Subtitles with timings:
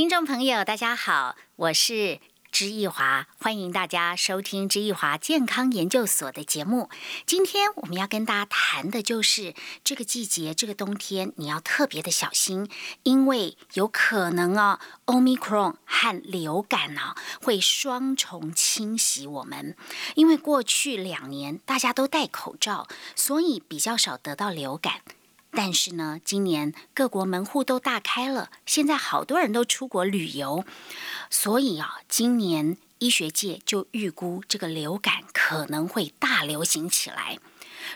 [0.00, 2.20] 听众朋友，大家好，我是
[2.50, 6.88] 知易华，欢迎大家收听知易华健康研究所的节目。
[7.26, 12.66] 今天我们要跟大家谈的就是这个季节，这个冬天你要特别的小心，
[13.02, 19.76] 因为有可能啊，omicron 和流感呢会双重侵袭我们。
[20.14, 25.02] 因为过去两年大家都戴口罩，所以比较少得到流感。
[25.52, 30.64] 但是呢，今年各国门户都大开了，现在好多人都出国旅游，
[31.28, 37.38] 所以啊，今年医学界就预估这个流感可能会大流行起来。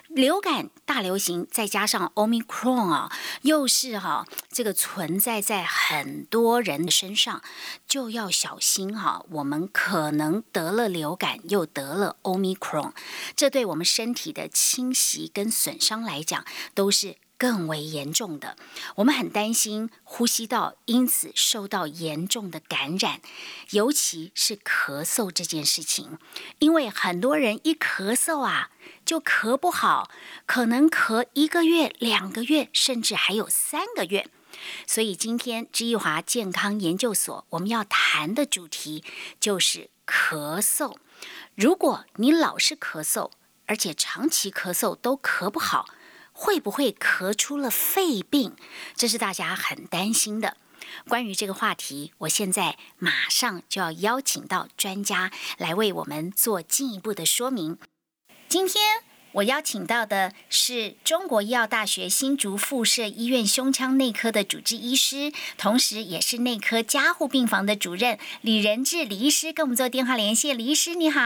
[0.09, 3.13] 流感大流行，再加上 Omicron 啊，
[3.43, 7.43] 又是哈这个存在在很多人的身上，
[7.87, 9.25] 就要小心哈。
[9.31, 12.93] 我们可能得了流感，又得了 Omicron，
[13.37, 17.19] 这对我们身体的侵袭跟损伤来讲，都是。
[17.37, 18.57] 更为严重的，
[18.97, 23.21] 我们很担心呼吸道因此受到严重的感染，
[23.71, 26.19] 尤其是咳嗽这件事情，
[26.59, 28.71] 因为很多人一咳嗽啊
[29.05, 30.11] 就咳不好，
[30.47, 34.29] 可能咳一个月、两个月，甚至还有三个月。
[34.87, 39.03] 所以今天知易华健康研究所我们要谈的主题
[39.41, 40.97] 就是咳嗽。
[41.57, 43.31] 如果你老是咳嗽，
[43.67, 45.89] 而且长期咳嗽都咳不好。
[46.35, 48.57] 会不会咳出了肺病？
[48.95, 50.57] 这是大家很担心的。
[51.09, 57.79] 关于这个话题，我现在马上就要邀请到专家来为我们做进一步的说明。
[58.49, 70.57] 今天我邀请到的是中国医药大学新竹附设医院胸腔内科的主治医师，同时也是内科加护病房的主任李仁志李医师，跟我们做电话连线。
[70.59, 71.21] 李医师，你好。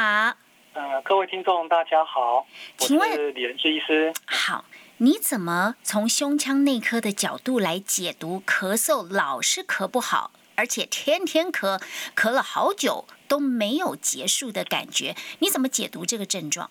[0.75, 2.47] 呃，各位听众，大家好。
[2.77, 4.13] 请问李仁志医师。
[4.27, 4.65] 好。
[5.01, 11.81] 你怎么从胸腔内科的角度来解读咳嗽老是咳不好，而且天天咳，
[12.17, 15.15] 咳了好久都没有结束的感觉？
[15.39, 16.69] 你怎么解读这个症状？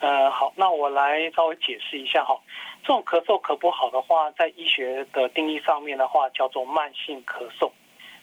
[0.00, 2.36] 呃，好，那我来稍微解释一下哈。
[2.82, 7.70] 这种咳嗽咳不好的话，在医学的定义上面的话，叫做慢性咳嗽。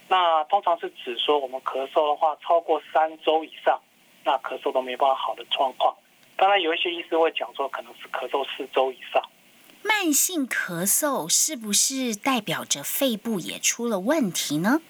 [0.09, 3.79] 那通常是指说我们咳嗽的话，超过三周以上，
[4.25, 5.95] 那咳嗽都没办法好的状况。
[6.35, 9.23] 当然，有一些医师会讲说，可能是咳嗽四周以上。
[9.87, 14.81] 慢性咳嗽是不是代表着肺部也出了问题呢？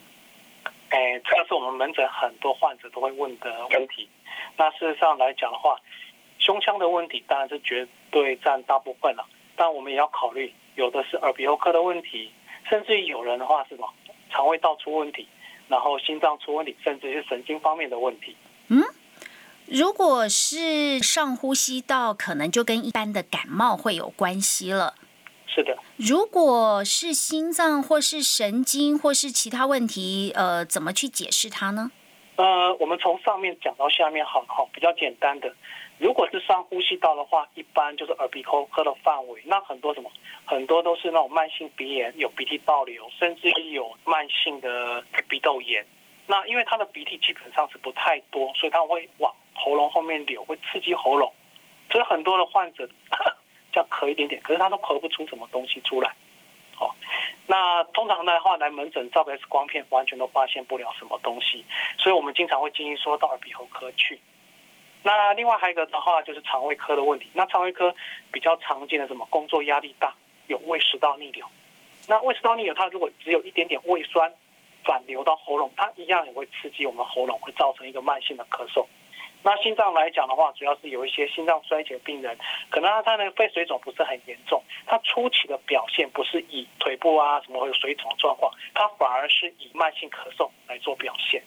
[0.88, 4.07] 哎，这个是我们门诊很多患者都会问的问题。
[4.55, 5.78] 那事实上来讲的话，
[6.39, 9.25] 胸腔的问题当然是绝对占大部分了，
[9.57, 12.31] 但我们也要考虑，有的是耳鼻喉科的问题，
[12.69, 13.94] 甚至于有人的话是什么
[14.29, 15.28] 肠胃道出问题，
[15.67, 18.34] 然后心脏出问题，甚至是神经方面的问题。
[18.69, 18.81] 嗯。
[19.68, 24.94] 如果是上呼吸道，可能就跟一般的感冒会有关系了。
[25.48, 25.76] 是的。
[25.98, 31.90] 如果是心脏或是神经或是其他问题，呃，怎么去解释它呢？
[32.36, 35.52] 呃，我们从上面讲到下面，好好比较简单的。
[35.97, 39.42] 如果是上呼吸道的话，一般就是耳鼻喉科的范围。
[39.46, 40.12] 那很多什么？
[40.46, 45.84] 很多都是那种慢性鼻炎，有鼻涕倒流，甚至有慢性的鼻窦炎。
[46.28, 49.34] 那因为他的鼻涕基本上是不太多，所以他会往。
[49.58, 51.31] 喉咙后面流会刺激喉咙，
[51.90, 52.86] 所以很多的患者
[53.72, 56.14] 叫咳一点点，可是他都咳不出什么东西出来。
[56.75, 56.94] 好，
[57.47, 61.64] 那通常的话来门诊照 X 光片，完全都发现不了什么东西，
[61.97, 64.19] 所以我们经常会建议说到耳鼻喉科去。
[65.03, 67.96] 那另外还有一个的话就是肠胃科的问题，那肠胃科
[68.34, 70.14] 比较常见的什么工作压力大，
[70.47, 71.47] 有胃食道逆流。
[72.09, 74.34] 那胃食道逆流，它如果只有一点点胃酸
[74.85, 78.85] 反流到喉咙，它一样也会刺激我们喉咙，会造成一个慢性的咳嗽。
[79.44, 82.35] 那心脏来讲的话，主要是有一些心脏衰竭病人，
[82.72, 91.44] 可能他的肺水肿不是很严重，他初期的表现不是以腿部啊什么会有水肿的状况，他反而是以慢性咳嗽来做表现。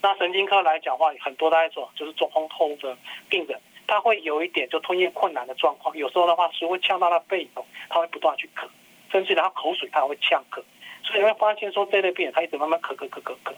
[0.00, 2.96] 那神经科来讲的话，很多在做就是中风后的
[3.28, 8.66] 病人，他会有一点就吞咽困难的状况，有时候的话是会呛到他背部，他会不断去咳，
[9.10, 10.62] 甚至他口水他会呛咳，
[11.12, 13.52] 所以你会发现说这类病人他一直慢慢咳咳咳咳咳，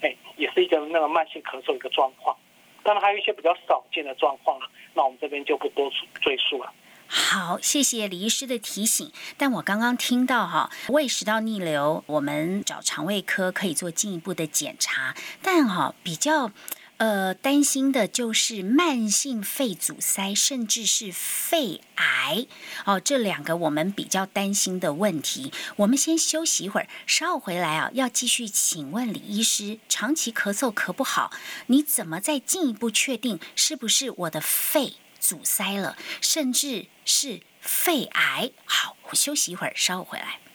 [0.00, 2.36] 哎，也是一个那个慢性咳嗽一个状况。
[2.84, 5.90] 当然还有一些比较少见的状况了，那我们这边就不多
[6.22, 6.72] 赘述了。
[7.08, 9.10] 好，谢谢李医师的提醒。
[9.36, 16.52] 但我刚刚听到哈，胃食道逆流，我们找肠胃科可以做进一步的检查，但哈比较。
[17.00, 22.46] 呃，担心的就是慢性肺阻塞，甚至是肺癌
[22.84, 25.50] 哦，这两个我们比较担心的问题。
[25.76, 31.32] 我们先休息一会儿，稍后回来啊，要继续请问李医师，长期咳嗽咳不好，
[31.68, 38.50] 你怎么再进一步确定是不是我的肺阻塞了，甚至是肺癌？
[38.66, 40.49] 好，我休息一会儿，稍后回来。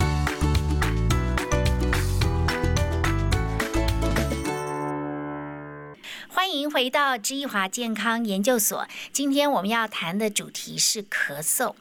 [6.36, 8.86] 欢迎回到知易华健康研究所。
[9.14, 11.76] 今天我们要谈的主题是咳嗽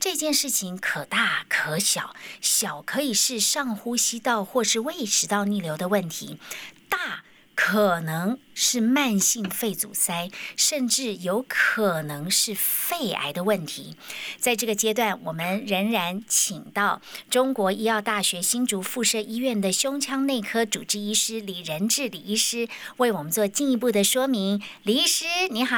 [0.00, 2.16] 这件事情，可大可小。
[2.40, 6.40] 小可以是上呼吸道或是胃食道逆流的问题，
[6.88, 7.22] 大。
[7.62, 13.96] 可能是慢性肺阻塞，甚至有可能是肺癌的问题。
[14.38, 22.66] 在这个阶段，我们仍然请到中国医药大学新竹附设医院的胸腔内科主治医师李仁志李医师，
[22.96, 24.62] 为我们做进一步的说明。
[24.84, 25.76] 李医师，你好。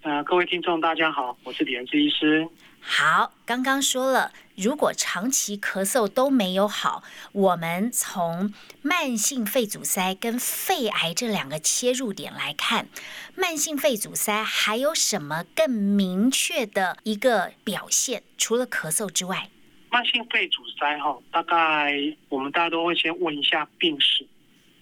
[0.00, 2.48] 呃，各位听众，大家好，我是李仁志医师。
[2.80, 7.02] 好，刚刚说了，如果长期咳嗽都没有好，
[7.32, 8.52] 我们从
[8.82, 12.88] 慢性肺阻塞跟肺癌这两个切入点来看，
[13.34, 18.22] 慢性肺阻塞还有什么更明确的一个表现？
[18.36, 19.48] 除了咳嗽之外，
[19.90, 21.94] 慢性肺阻塞哈，大概
[22.28, 24.26] 我们大家都会先问一下病史。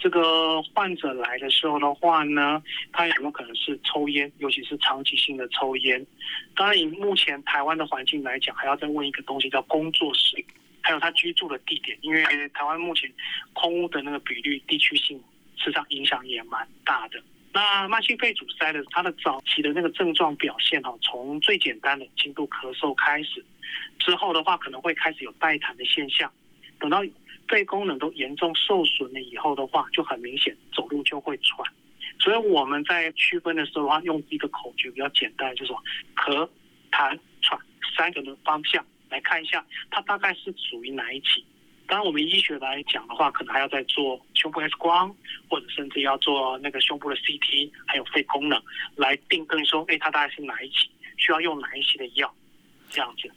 [0.01, 6.05] 这个患者来的时候的话呢，他有没有可能是抽烟，尤其是长期性的抽烟？
[6.57, 10.43] 当然，以目前台湾的环境来讲，还要再问一个东西，叫工作室，
[10.81, 12.25] 还有他居住的地点，因为
[12.55, 13.13] 台湾目前
[13.53, 15.23] 空屋的那个比率，地区性
[15.57, 17.23] 实际上影响也蛮大的。
[17.53, 23.45] 那慢性肺阻塞的，它的早期的那个症状表现哈，从最简单的轻度咳嗽开始，
[23.99, 26.33] 之后的话可能会开始有带痰的现象，
[26.79, 27.05] 等到。
[27.51, 31.69] 肺功能都严重受损了以后的话，就很明显走路就会喘。
[32.21, 35.83] 所以我们在区分的时候的话，用一个口诀比较简单，就是说
[36.15, 36.49] 咳、
[36.93, 37.61] 痰、喘
[37.97, 41.45] 三个的方向来看一下，它大概是属于哪一起。
[41.89, 45.13] 当然，我们医学来讲的话，可能还要再做胸部 X 光，
[45.49, 48.63] 或者甚至要做那个胸部的 CT，还有肺功能
[48.95, 52.33] 来定更说，哎，它大概是哪一期，需要用哪一期的药，
[52.91, 53.29] 这样子。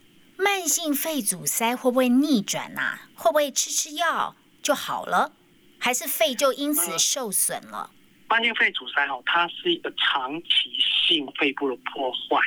[0.43, 2.99] 慢性肺阻塞会不会逆转呐？
[3.15, 5.31] 会不会吃吃药就好了？
[5.79, 7.89] 还是肺就因此受损了？
[8.27, 10.75] 慢性肺阻塞哦，它是一个长期
[11.07, 12.37] 性肺部的破坏，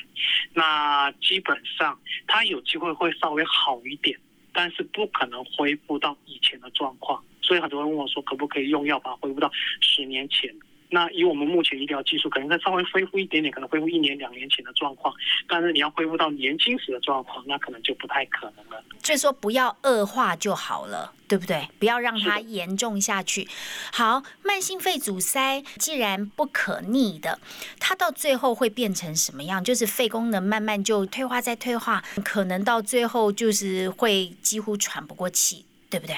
[0.52, 4.18] 那基本上它有机会会稍微好一点，
[4.52, 7.24] 但是不可能恢复到以前的状况。
[7.40, 9.50] 所以很多人问我说，可不可以用药把它恢复到
[9.80, 10.54] 十年前？
[10.88, 15.14] 那以我们目前医疗技术，可能再稍微恢复一点点，可能恢复一年两年前的状况。
[15.48, 18.82] 但是你要恢复到年轻时的状况，那可能就不太可能了。
[19.02, 21.68] 所以说，不要恶化就好了，对不对？
[21.78, 23.48] 不要让它严重下去。
[23.92, 27.38] 好，慢性肺阻塞既然不可逆的，
[27.78, 29.62] 它到最后会变成什么样？
[29.62, 36.16] 就是肺功能慢慢就退化再退化，可能到最后就是会几乎喘不过气，对不对？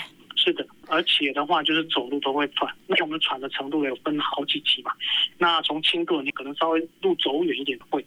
[0.89, 4.93] 而且的话，就是走路都会喘，那我们喘的程度有分好几级嘛。
[5.37, 8.05] 那从轻度，你可能稍微路走远一点会。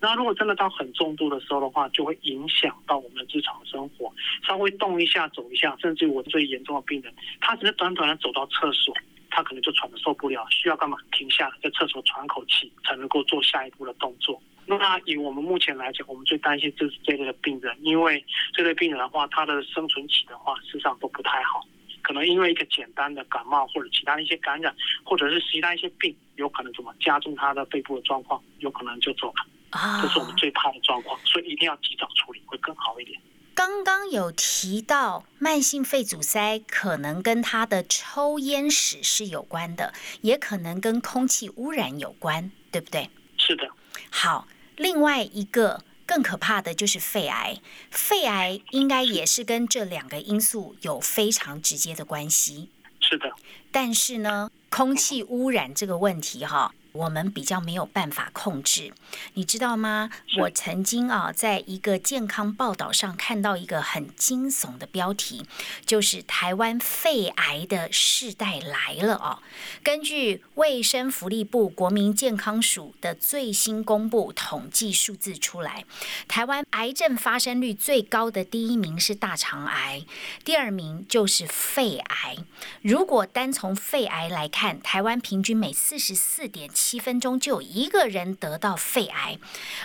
[0.00, 4.12] 那如果真的到很重度的时候的话，就会影响到我们的日常生活。
[4.46, 8.94] 稍微动一下、走一下，甚至于我最严重的病人，他只是短短的走到厕所，
[9.30, 10.96] 他可能就喘的受不了，需要干嘛？
[11.12, 14.40] 停下在厕所喘口气，才能够做下一步的动作。
[14.66, 21.64] 那以我们目前来讲，我们最担心就是这类的病人，因为这类病人的话，他的生存期的话，事实上都不太好。
[22.10, 24.74] 可能因为一个简单的感冒或者其他的一些感染，
[25.04, 29.46] 或者是其他一些病，有可能怎么加重他的肺部的状况，有可能就走了。
[29.70, 33.16] 啊，这是我们最怕的状况，所以一定要及早处理会更好一点。
[33.54, 43.08] 刚刚有提到慢性肺阻塞可能跟他的抽烟史是有关的，也可能跟空气污染有关，对不对？
[43.36, 43.70] 是的。
[44.10, 45.84] 好，另外一个。
[46.10, 52.68] 更可怕的就是肺癌，肺癌应该也是跟这两个因素有非常直接的关系。
[52.98, 53.30] 是的，
[53.70, 56.74] 但是呢，空气污染这个问题哈。
[56.92, 58.92] 我们比较没有办法控制，
[59.34, 60.10] 你知道吗？
[60.40, 65.46] 我曾经啊，在一个健康报道上看到一个很惊悚的标题，
[65.86, 69.42] 就是台湾肺癌的世代来了啊！
[69.82, 75.84] 根据卫生福利部国民健康署的最新公布统计数字出来，
[76.26, 80.04] 台湾癌症发生率最高的第一名是大肠癌，
[80.44, 82.36] 第二名就是肺癌。
[82.82, 86.70] 如果单从肺癌来看，台湾平均每四十四点。
[86.80, 89.38] 七分钟就有一个人得到肺癌，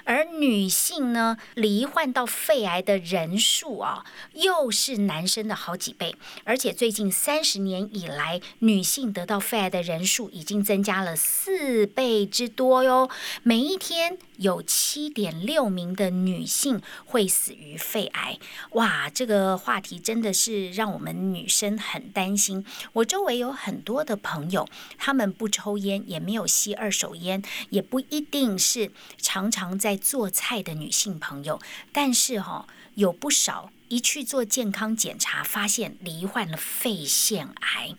[0.06, 6.16] 而女性呢，罹患到肺癌的人数啊，又是男生的好几倍。
[6.46, 13.10] 而且最近三十年以来，女性得到肺癌的人数已经增加了四倍之多哟。
[13.44, 18.40] 每一天有七点六名的女性会死于肺癌。
[18.72, 22.66] 哇，这个话题真的是让我们女生很担心。
[22.94, 24.66] 我周围有很多的朋友，
[24.98, 26.85] 他们不抽烟，也没有吸二。
[26.86, 31.60] 二手烟也不一定是常常在做菜的女性朋友，
[31.92, 37.96] 但是哈有不少一去做健康检查，发现罹患了肺腺癌，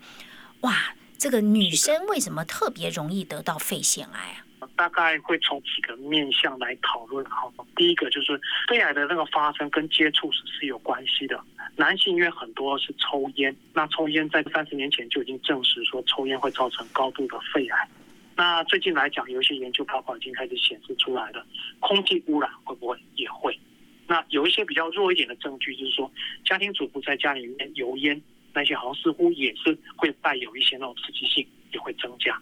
[0.60, 0.94] 哇！
[1.18, 4.68] 这个女生为什么特别容易得到肺腺癌啊？
[4.76, 7.24] 大概会从几个面向来讨论。
[7.24, 8.38] 好，第一个就是
[8.68, 11.42] 肺癌的那个发生跟接触史是有关系的。
[11.74, 17.88] 男性因为很多是抽烟，那抽烟在三十年前就已经证实说抽烟会造成高度的肺癌。
[18.36, 21.44] 那最近来讲，有一些研究报告已经开始显示出来了，
[21.80, 23.58] 空气污染会不会也会？
[24.06, 26.10] 那有一些比较弱一点的证据，就是说
[26.44, 28.20] 家庭主妇在家里面油烟
[28.52, 32.38] 那些，好像似乎也是会带有一些那种刺激性，也会增加。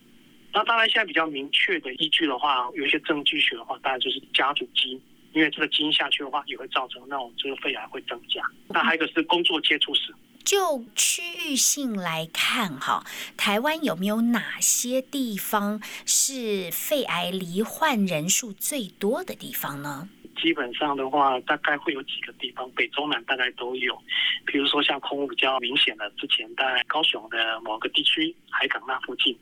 [0.53, 5.01] 那当然现在比较明确的依据的话，有一些证据学的话，当然就是家族基因，
[5.33, 8.43] 因为这个基因下去的话，也会造成那种这个肺癌会增加。
[8.69, 10.13] 那还有一个是工作接触史。
[10.45, 13.03] 就区域性来看，哈，
[13.37, 20.09] 台湾有没有哪些地方是肺癌罹患人数最多的地方呢？
[20.37, 23.97] 基本上的话，大概会有几个地方，北中南大概都有。
[24.45, 29.35] 比如说像空污比较明显的，之前在高雄的某个地区海港那附近，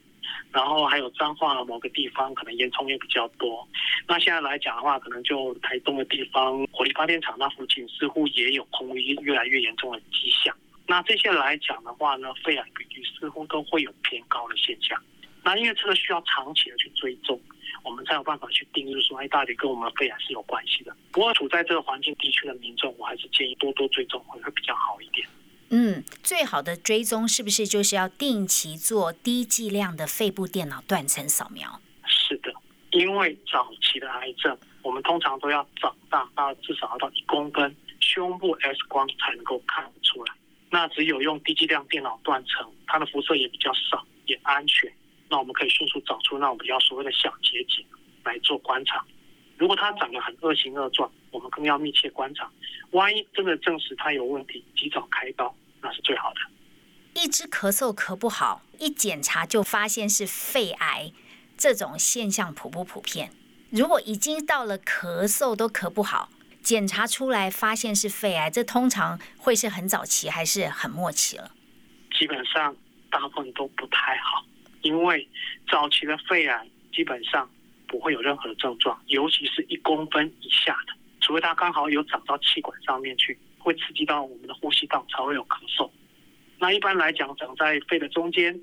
[0.53, 3.67] 然后还有彰化某个地方，可能烟囱也比较多。
[4.07, 10.55] 那现在来讲的话，可能就台东的地方火力发电厂那附近，似乎也有空污越来越严重的迹象。
[10.87, 15.01] 那这些来讲的话呢，肺癌比率似乎都会有偏高的现象。
[15.43, 17.39] 那因为这个需要长期的去追踪。
[17.83, 20.95] 我们才有办法去定义说，哎，到底跟我们肺癌是有关系的。
[21.11, 25.27] 不过处在这个环境地区的民众，我还是建议多多追踪会会比较好一点。
[25.69, 31.81] 嗯，最好的追踪是不是就是要定期做低剂量的肺部电脑断层扫描？
[32.05, 32.53] 是的，
[32.91, 40.33] 因为早期的癌症，我们通常都要长大到至少要到一公分，胸部 X 光才能够看出来。
[40.73, 44.91] 那只有用低剂量电脑断层，它的辐射也比较少，也安全。
[45.29, 47.85] 那我们可以迅速找出那种比较所谓的小结节
[48.23, 49.05] 来做观察。
[49.55, 52.49] 如果它长得很恶形恶状，我们更要密切观察。
[52.89, 57.21] 万一真的证实它有问题，及早开刀那是最好的。
[57.21, 61.11] 一只咳嗽咳不好，一检查就发现是肺癌，
[61.55, 63.31] 这种现象普不普遍？
[63.69, 66.29] 如果已经到了咳嗽都咳不好，
[66.63, 71.51] 检查出来发现是肺癌，这通常会是很早期还是很末期了？
[72.17, 72.73] 基本上
[73.11, 74.43] 大部分都不太好。
[74.81, 75.27] 因为
[75.69, 77.49] 早期的肺癌基本上
[77.87, 85.89] 不会有任何的症状，尤其是一公分以下的，除非它刚好有长到气管上面去，会刺激到我们的呼吸道，才会有咳嗽。
[86.59, 88.57] 那一般来讲，长在肺的中间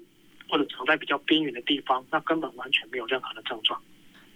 [0.49, 3.81] 或者长在比较边缘的地方，那根本完全没有任何的症状。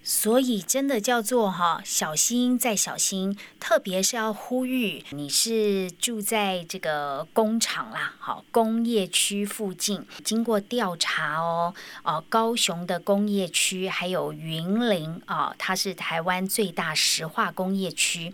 [0.06, 10.04] 所以真的叫做哈小心再小心，特别是要呼吁你是住在这个工厂啦，好工业区附近。
[10.22, 18.30] 经过调查哦，哦高雄的工业区还有云林啊，它是台湾最大石化工业区。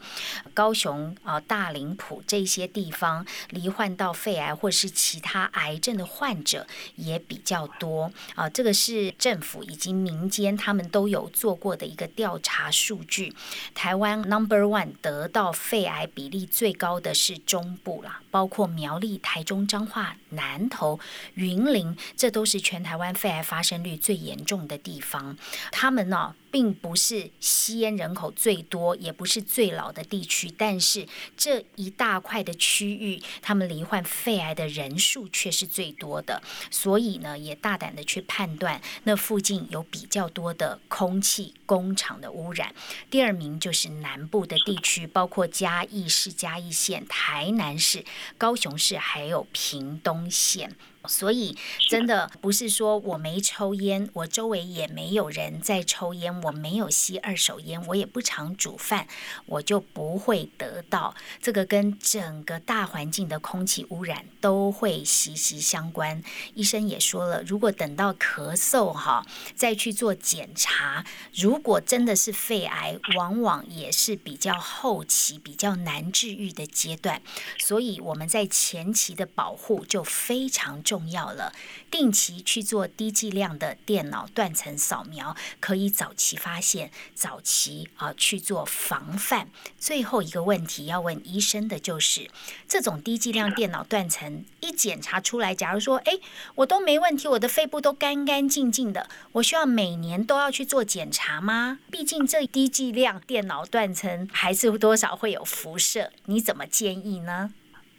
[0.53, 8.49] 高雄啊大林埔这些地方罹患到肺癌或是其他癌症的患者也比较多啊。
[8.49, 11.60] 这个是政府以及民间他们都有做。
[11.61, 13.33] 过的一个调查数据，
[13.75, 20.99] 台湾 Number One 得到肺癌比例最高的是中部啦，包括苗栗、台中、彰化、南投、
[21.35, 25.37] 云林，这都是全台湾肺癌发生率最严重的地方。
[25.71, 26.35] 他们呢？
[26.51, 36.43] 并不是吸烟人口最多，也不是最老的地区，但是这一大块的区域，他们罹患肺癌的人数却是最多的。
[36.71, 42.75] 所以呢，也大胆的去判断，那附近有比较多的空气工厂的污染。
[43.11, 48.05] 第二名就是南部的地区，包括嘉义市、嘉义县、台南市、
[48.37, 50.75] 高雄市，还有屏东县。
[51.07, 51.57] 所以，
[51.89, 59.09] 真的不是说我没抽烟，我周围也没有人在抽烟，我没有吸二手烟，我也不常煮饭，
[59.47, 66.23] 我就不会得到这个跟整个大环境的空气污染都会息息相关。
[66.55, 77.23] 医生也说了，如果等到咳嗽哈再去做检查，如果真的是肺癌，往往也是比较后期、比较难治愈的阶段。
[77.59, 80.83] 所以我们在前期的保护就非常。
[80.91, 81.53] 重要了，
[81.89, 89.51] 定期去做低剂量的电脑断层扫描，可以早期发现，早期啊去做防范。
[89.79, 92.29] 最后一个问题要问医生的就是，
[92.67, 96.19] 这种低剂量电脑断层一检查出来，假如说，哎，
[96.57, 101.79] 我都没问题，我的肺部都干干净净的，我需要每年都要去做检查吗？
[101.89, 107.53] 毕竟这低剂量电脑断层还是多少会有辐射，你怎么建议呢？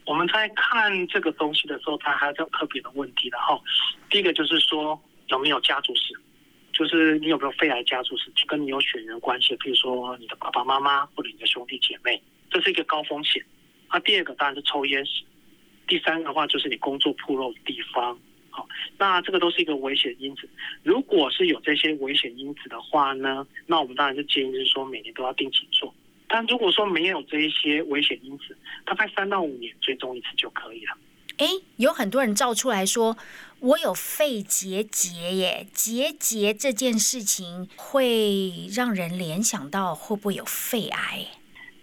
[0.05, 3.59] 我们在看这个东西的时候，它还有特别的问题的哈。
[4.09, 6.13] 第一个就是说有没有家族史，
[6.73, 13.43] 就是你有没有肺癌家族史，就跟你有血缘关系，比如说你的爸爸妈妈或者你的兄弟姐妹，这是一个高风险。
[13.91, 15.23] 那第二个当然是抽烟史，
[15.87, 18.17] 第三个的话就是你工作铺露的地方，
[18.49, 18.67] 好，
[18.97, 20.49] 那这个都是一个危险因子。
[20.83, 25.93] 如果是有这些危险因子的话呢，那我们当然是建议是说每年都要定期做。
[26.33, 30.97] 但如果说没有这一些危险因子，大概三到五年追踪一次就可以了。
[31.37, 31.45] 哎，
[31.75, 33.17] 有很多人照出来说，
[33.59, 41.25] 我有肺结节耶，结节这件事情会让人联想到会不会有肺癌？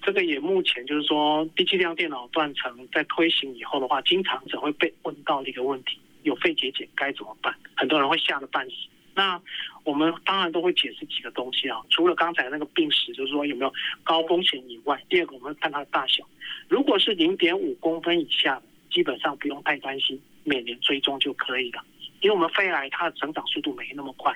[0.01, 7.55] 这个也目前就是说，低剂量电脑断层在推行以后的话，经常只会被问到的一个问题：有肺结节该怎么办？
[7.77, 8.75] 很多人会吓得半死。
[9.19, 9.43] 那
[9.83, 16.25] 我们当然都会解释几个东西啊，除了刚才那个病史，就是说有没有高风险以外，第二个我们看它的大小。
[16.69, 21.83] 如果是零点五公分以下的，基本上不用太担心，每年追踪就可以了。
[22.21, 24.33] 因为我们肺癌它的成长速度没那么快，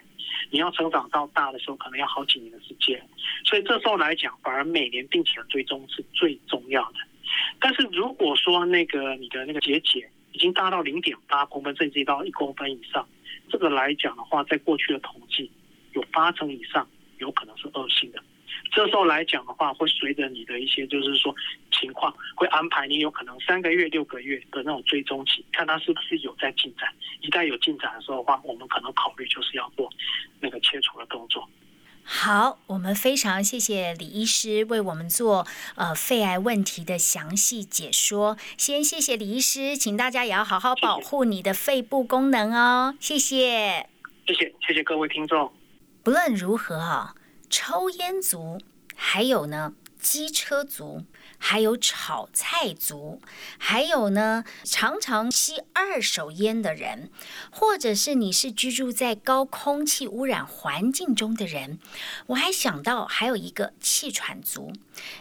[0.51, 3.01] 你要成长到大的时候，可能要好几年的时间。
[3.45, 6.99] 所以这时候来讲，反而每年定期的追踪是最重要的。
[7.61, 13.07] 但是如果说那个你的那个结节已经大到零点八公分，甚至到一公分以上，
[13.53, 15.51] 这个来讲的话，在过去的统计，
[15.93, 18.19] 有八成以上有可能是恶性的。
[18.71, 21.35] 这时候来讲的话，会随着你的一些就是说
[21.71, 26.91] 情况，会安排你有可能三个月、六个月的那种追踪期，看他是不是有在进展。
[27.21, 29.91] 一旦有进展的时候的话，我们可能考虑就是要做
[30.41, 31.47] 那个切除的动作。
[32.05, 38.37] 好，我们非常谢谢李医师为我们做呃肺癌问题的详细解说。
[38.57, 42.95] 先谢谢李医师，请大家也要好好保护你的肺部功能哦。
[43.01, 43.87] 谢谢，
[44.27, 45.53] 谢谢，谢谢各位听众。
[46.03, 47.15] 不论如何啊，
[47.49, 48.61] 抽烟族，
[48.95, 49.75] 还有呢。
[50.03, 51.05] 机车族，
[51.45, 53.21] 还有炒菜族，
[53.59, 57.11] 还有呢，常常吸二手烟的人，
[57.51, 61.81] 或者是你是居住在高空气污染环境中的人，
[62.27, 64.73] 我还想到还有一个气喘族，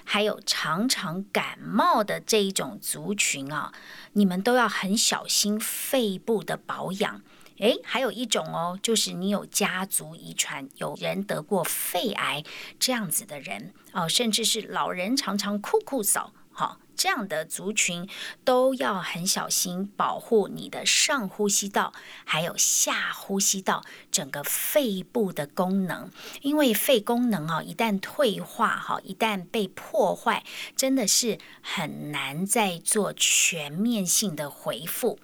[0.03, 3.73] 还有常常感冒的这一种族群啊，
[4.13, 7.23] 你们都要很小心肺部的保养。
[7.61, 12.43] 诶，还有一种哦，就是你有家族遗传，有人得过肺癌
[12.79, 16.79] 这样子的人哦，甚至是老人常常哭哭扫，好。
[17.01, 18.07] 这样的族群
[18.45, 21.93] 都要很小心，保护你的上呼吸道，
[22.25, 26.11] 还有下呼吸道整个肺部的功能。
[26.43, 30.43] 因为肺功能啊，一旦退化哈，一旦被破坏，
[30.75, 35.17] 真的是很难再做全面性的恢复。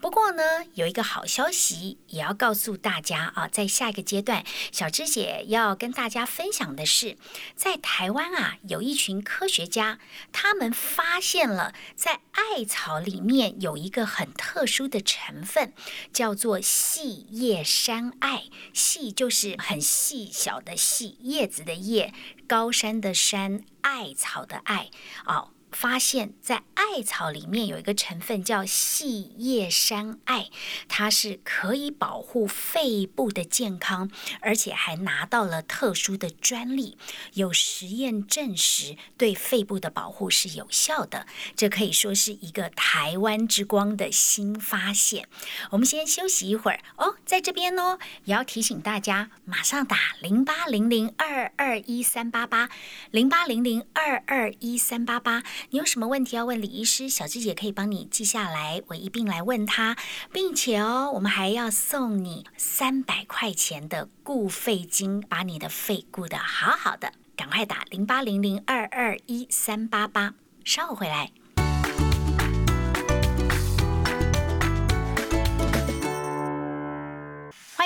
[0.00, 0.42] 不过呢，
[0.74, 7.16] 有一个好消息也要告诉大家啊，在下一个阶段，小芝姐要跟大家分享的是，
[7.54, 10.00] 在台湾啊，有一群科学家，
[10.32, 15.74] 他们发发现了，在艾草里面有一个很特殊的成分，
[16.14, 18.44] 叫做细叶山艾。
[18.72, 22.14] 细就是很细小的细，叶子的叶，
[22.48, 24.88] 高山的山，艾草的艾。
[25.26, 25.50] 哦。
[25.72, 30.50] 发现，在艾草里面有一个成分叫细叶山艾，
[30.88, 36.98] 它是可以保护肺部的健康，而且还拿到了特殊的专利，
[37.34, 41.26] 有实验证实对肺部的保护是有效的。
[41.54, 45.28] 这可以说是一个台湾之光的新发现。
[45.70, 52.68] 我们先休息一会儿哦，在这边哦，也要提醒大家，马上打零八零零二二一三八八
[53.10, 55.42] 零八零零二二一三八八。
[55.68, 57.08] 你有什么问题要问李医师？
[57.08, 59.96] 小智姐可以帮你记下来，我一并来问他，
[60.32, 67.12] 并且哦，我们还要送你三百块钱的固肺金，把你的肺顾得好好的。
[67.36, 71.32] 赶快打零八零零二二一三八八，稍后回来。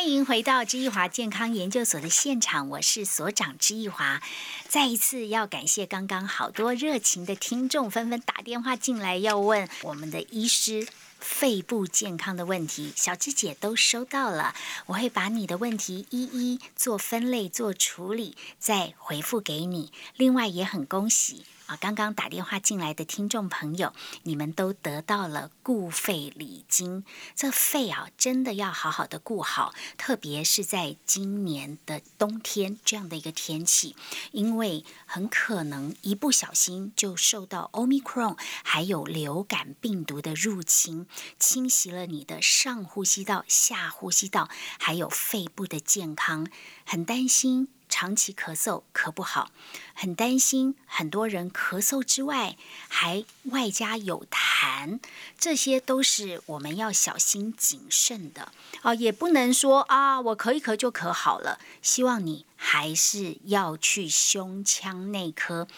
[0.04, 4.20] 欢迎回到知易华健康研究所的现场，我是所长知易华。
[4.68, 10.86] 再一次要感谢刚刚好多热情的听众纷纷打电话进来，要问我们的医师
[11.18, 12.92] 肺部健康的问题。
[12.94, 19.90] 小芝姐都收到了，我会把你的问题一一做分类、做处理，再回复给你。
[20.16, 21.46] 另外也很恭喜。
[21.66, 27.04] 啊，刚刚打电话进来的听众朋友，你们都得到了固肺礼金。
[27.34, 33.96] 这肺啊，真的要好好的顾好，特别是在今年的冬天这样的一个天气，
[34.32, 41.06] 因为很可能一不小心就受到 Omicron 还有流感病毒的入侵，
[41.38, 46.46] 侵袭了你的上呼吸道、下呼吸道，还有肺部的健康，
[46.84, 47.68] 很担心。
[47.96, 49.52] 长期咳嗽咳不好，
[49.94, 50.74] 很担心。
[50.84, 52.56] 很多人咳嗽之外，
[52.88, 54.98] 还外加有痰，
[55.38, 58.50] 这些都是我们要小心谨慎的
[58.82, 58.92] 啊！
[58.94, 61.60] 也不能说啊，我咳一咳就咳好了。
[61.82, 65.68] 希望你还是要去胸腔内科。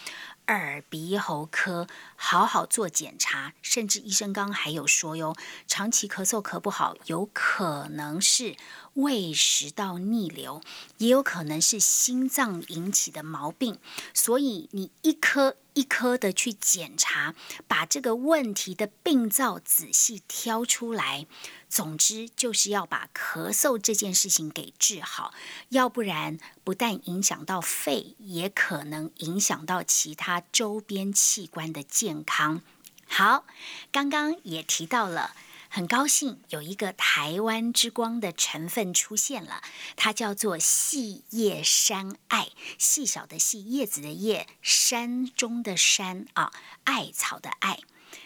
[0.47, 5.33] 耳鼻喉科好好做检查，甚至医生刚还有说哟，
[5.67, 8.57] 长期咳嗽咳不好，有可能是
[8.95, 10.61] 胃食道逆流，
[10.97, 13.77] 也有可能是心脏引起的毛病，
[14.13, 15.55] 所以你一颗。
[15.77, 17.35] 一颗的去检查，
[17.67, 21.27] 把这个问题的病灶仔细挑出来。
[21.69, 25.35] 总之，就是要把咳嗽这件事情给治好，
[25.69, 32.61] 要不然不但影响到肺，也可能影响到其他周边器官的健健康。
[33.05, 33.43] 好，
[33.91, 35.35] 刚刚也提到了。
[35.67, 39.61] 很高兴有一个台湾之光的成分出现了，
[39.97, 46.53] 它叫做细叶山艾，细小的细叶子的叶，山中的山啊，
[46.85, 47.81] 艾草的艾。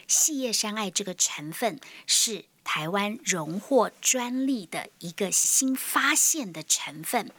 [0.07, 7.31] 细叶山艾这个成分是台湾荣获专利的一个新发现的成分。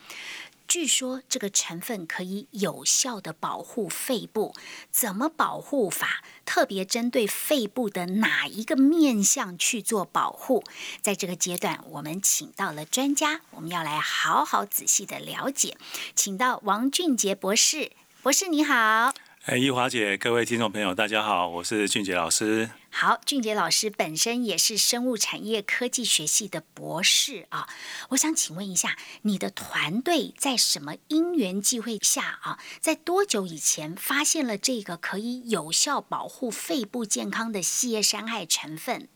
[0.72, 4.54] 据说这个成分可以有效的保护肺部，
[4.90, 6.24] 怎么保护法？
[6.46, 10.64] 特别针对肺部的哪一个面向去做保护？
[11.02, 15.76] 在这个阶段，我们请到了专家，我们要来好好仔细的了解，
[16.16, 19.12] 请到王俊杰博士，博士你好。
[19.46, 22.70] 哎，易华姐，各位听众朋友，大家好，我是俊杰老师。
[22.90, 27.68] 好，俊杰老师本身也是生物产业科技学系的博士啊。
[28.10, 39.08] 我想请问一下，你的团队在什么因缘际会下啊，在多久以前发现了这个可以有效保护肺部健康的细叶山艾成分？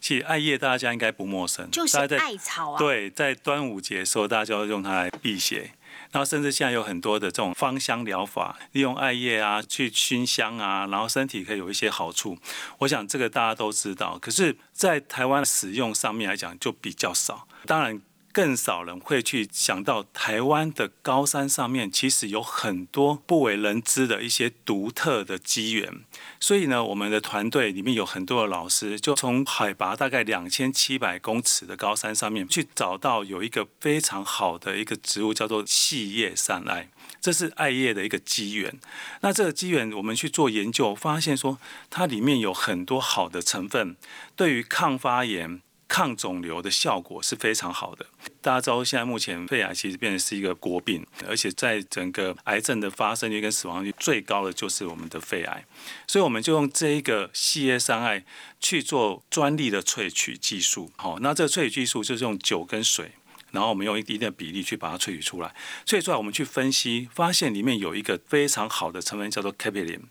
[0.00, 2.78] 其实艾叶大家应该不陌生，就是艾草啊。
[2.78, 5.72] 对，在端午节的时候，大家就要用它来辟邪。
[6.12, 12.38] 然后甚至现在有很多的这种芳香疗法，利用艾叶啊去熏香啊，然后身体可以有一些好处。
[12.78, 17.48] 我想这个大家都知道，可是，在台湾使用上面来讲就比较少。
[17.66, 18.00] 当然。
[18.32, 26.00] 更少人会去想到台湾的高山上面，其实有很多不为人知的一些独特的机缘。
[26.40, 36.88] 所以呢，我们的团队里面有很多的老师，就从海拔大概两千七百公尺的高山上面去找到有一个非常好的一个植物，叫做细叶山艾，
[37.20, 38.80] 这是艾叶的一个机缘。
[39.20, 41.58] 那这个机缘，我们去做研究，发现说
[41.90, 43.96] 它里面有很多好的成分，
[44.34, 45.60] 对于抗发炎。
[45.92, 48.06] 抗肿瘤的效果是非常好的。
[48.40, 55.66] 大家知道，现在目前肺癌其实变成是一个国病，而且在整个癌症的发生率跟死亡率最高的就是我们的肺癌。
[56.06, 58.24] 所以我们就用这一个细叶山艾
[58.58, 60.90] 去做专利的萃取技术。
[60.96, 63.12] 好，那这个萃取技术就是用酒跟水，
[63.50, 65.54] 然后我们用一定的比例去把它萃取出来。
[65.84, 70.02] 萃取出来，我们去分析，发现里面有一个非常好的成分叫做 c a p i l i n。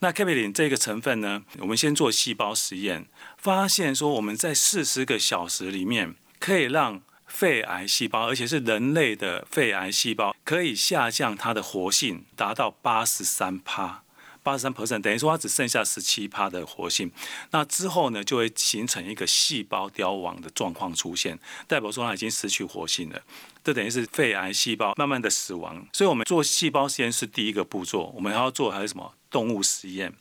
[0.00, 3.06] 那 c a p i l i n 这个成分呢，我们先做细胞实验。
[3.40, 14.02] 发现说，我们在四十个小时里面，可以让肺癌细胞，而且是人类的肺癌细胞，可以下降它的活性，达到八十三帕，
[14.42, 17.10] 八十三 percent，等于说它只剩下十七帕的活性。
[17.52, 23.22] 那之后呢，就会形成一个细胞凋亡的状况出现，代表说它已经失去活性了。
[23.64, 25.86] 这等于是肺癌细胞慢慢的死亡。
[25.92, 30.12] 所以我们做细胞实验是第一个步骤，我们还要做还是什么动物实验？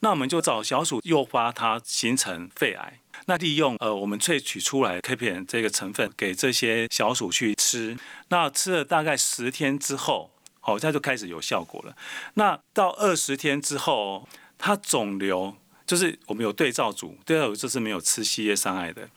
[0.00, 7.96] 那我们就找小鼠诱发它形成肺癌，那利用呃我们萃取出来 K P N 这个成分给这些小鼠去吃，
[8.28, 10.30] 那吃了大概十天之后，
[10.62, 11.96] 哦它就开始有效果了。
[12.34, 19.08] 那到二十天之后，它肿瘤就是我们有对照组，对照组就是没有吃细叶伤害的，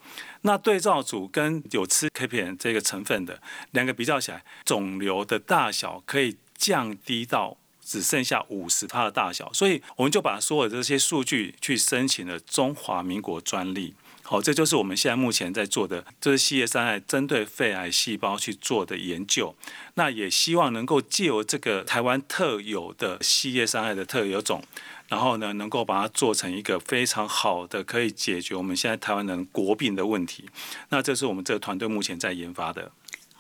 [0.42, 7.58] 那对照组跟有吃 K P N 这个成分的两个比较起来，肿瘤的大小可以降低到。
[7.90, 13.96] 只剩下五十帕的大小，所以我们就把所有这些数据去申请了中华民国专利。
[14.22, 19.56] 好，这就是我们现在目前在做的，这是细叶山艾针对肺癌细胞去做的研究。
[19.96, 24.64] 那也希望能够借由这个台湾特有的细叶山艾的特有种，
[25.08, 30.48] 然后呢，能够把它做成一个非常好的，可以解决我们现在台湾人国病的问题。
[30.90, 32.92] 那这是我们这个团队目前在研发的。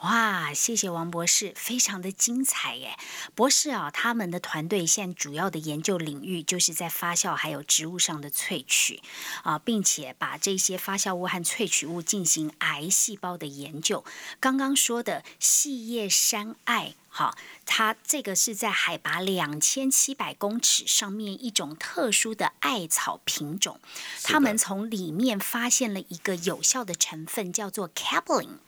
[0.01, 2.97] 哇，谢谢王博士，非常的精彩耶！
[3.35, 9.01] 博士啊，他们的团队现在主要的研究领域就是在发酵还有植物上的萃取
[9.43, 14.05] 啊，并且把这些发酵物和萃取物进行癌细胞的研究。
[14.39, 23.81] 刚刚说的细叶山艾，好，它这个是在海拔两千七百公尺上面一种特殊的艾草品种，
[24.23, 28.59] 他们从里面发现了一个有效的成分，叫做 capillin。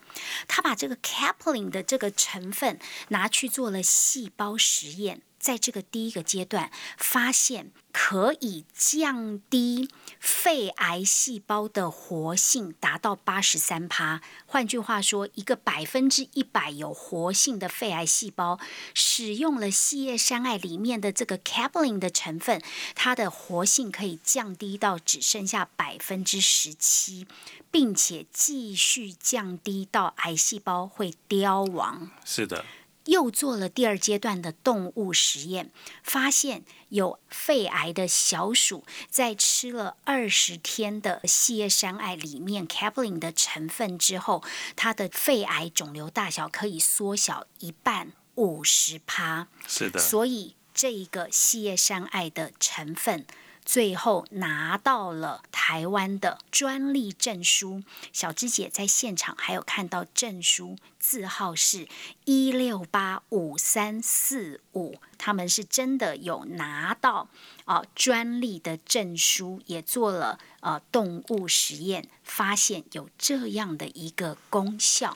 [0.47, 14.21] 他把这个 capillin 的这个成分拿去做了细胞实验，在这个第一个阶段发现可以降低肺癌细胞的活性，达到八十三趴。
[14.45, 18.59] 换句话说，一个百分之一百有活性的肺癌细胞，
[18.93, 22.61] 使用了细叶山艾里面的这个 c a p l i n 的成分，
[22.93, 27.27] 它的活性可以降低到只剩下百分之十七，
[27.71, 32.11] 并且继续降低到癌细胞会凋亡。
[32.23, 32.63] 是的。
[33.05, 35.71] 又做了第二阶段的动物实验，
[36.03, 44.43] 发现有肺癌的小鼠在吃了二十天的细叶山艾里面 c a p l i n 的成分之后，
[44.75, 49.47] 它的肺癌肿瘤大小可以缩小一半，五十趴。
[49.67, 49.99] 是的。
[49.99, 53.25] 所以这一个细叶山艾的成分。
[53.71, 57.81] 最后拿到了台湾的专利证书，
[58.11, 61.87] 小芝姐在现场还有看到证书，字号是
[62.25, 67.29] 一六八五三四五，他们是真的有拿到
[67.63, 75.15] 啊专利的证书，也做了呃动物实验，发现有这样的一个功效。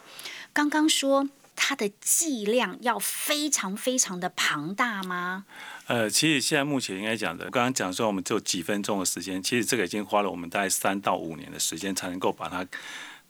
[0.54, 1.28] 刚刚说
[1.68, 5.46] 它的剂量要非常非常的庞大吗？
[5.88, 12.64] 呃，其实现在目前应该讲的，刚刚讲说我们只有几分钟的时间，其实这个已经花了我们大概三到五年的时间，才能够把它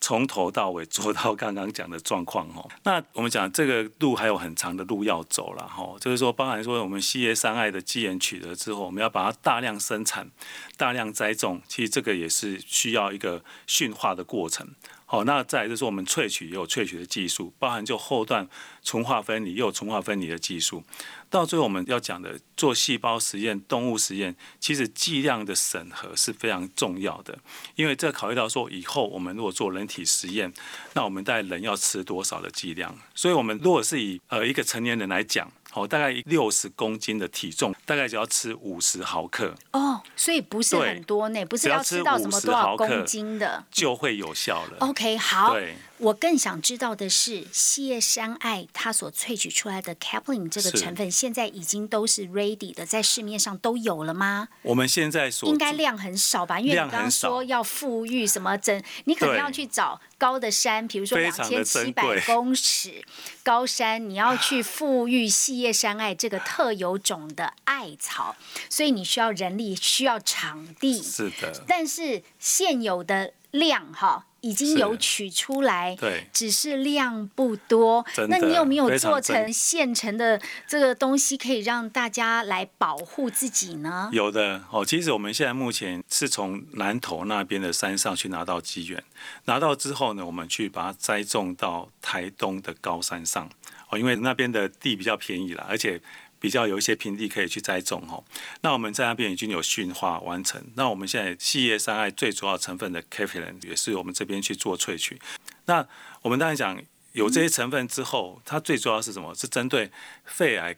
[0.01, 2.69] 从头到尾做到刚刚讲的状况哦。
[2.83, 10.29] 那我们讲这个路还有很长的路要走了哈，就是说包含说我们细叶三艾的基源取得之后，我们要把它大量生产、
[10.75, 14.67] 大量栽种，其实这个也是需要一个驯化的过程。
[15.07, 18.47] 好，那再就是我们萃取也有萃取的技术，包含就后段
[18.81, 20.83] 纯化分离又有纯化分离的技术。
[21.29, 27.37] 到最后我们要讲的做细胞实验、动物实验，其实剂量的审核是非常重要的，
[27.75, 30.51] 因为这考虑到说以后我们如果做人体实验，
[30.93, 32.97] 那我们在人要吃多少的剂量。
[33.13, 35.51] 所以，我们如果是以呃一个成年人来讲。
[35.75, 39.53] 哦，大概六十公斤的体重，大概只要吃五十毫克。
[39.71, 44.77] 哦，所以不是很多呢，不是要吃到什么多少公斤的就会有效了。
[44.79, 45.55] OK，好。
[45.97, 49.95] 我更想知道的是，细叶山艾它所萃取出来的
[50.27, 54.49] n 这个成分，现在已经都是 ready 的，在市面上都有了吗？
[54.63, 56.59] 我们现在所应该量很少吧？
[56.59, 63.01] 因为你刚刚说要富裕什么整，你可能要去找高的山，比如说两千七百公尺
[63.41, 68.35] 高山，你要去富裕细叶山艾这个特有种的艾草，
[68.69, 71.01] 所以你需要人力，需要场地。
[71.01, 71.63] 是的。
[71.65, 74.25] 但是现有的量哈。
[74.45, 78.05] 已经有取出来，对，只是量不多。
[78.29, 84.07] 那你有没有做成现成的这个东西，可以让大家来保护自己呢？
[84.13, 89.03] 有的哦，其实我们现在目前是从南投那边的山上去拿到机缘，
[89.45, 93.49] 拿到之后呢，我们去把它栽种到台东的高山上
[93.89, 95.99] 哦，因为那边的地比较便宜了，而且。
[96.45, 98.23] 比较有一些平地可以去栽种哦，
[98.61, 100.63] 那我们在那边已经有驯化完成。
[100.75, 105.19] 那我们现在细叶山艾最主要成分的 c a p i l a n 也是我们这边去做萃取。
[105.65, 105.83] 那
[106.21, 106.79] 我们当然讲
[107.13, 109.33] 有这些成分之后，它最主要是什么？
[109.33, 109.89] 是针对
[110.23, 110.75] 肺癌，